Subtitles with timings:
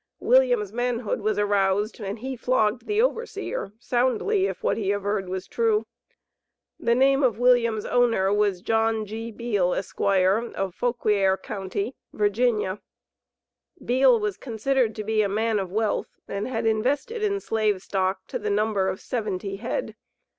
[0.19, 5.45] William's manhood was aroused, and he flogged the overseer soundly, if what he averred was
[5.47, 5.85] true.
[6.79, 9.29] The name of William's owner was John G.
[9.29, 12.79] Beale, Esq., of Fauquier county, Va.
[13.85, 18.25] Beale was considered to be a man of wealth, and had invested in Slave stock
[18.29, 19.95] to the number of seventy head.